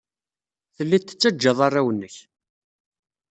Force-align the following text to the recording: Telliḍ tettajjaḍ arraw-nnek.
Telliḍ 0.75 1.01
tettajjaḍ 1.03 1.59
arraw-nnek. 1.65 2.15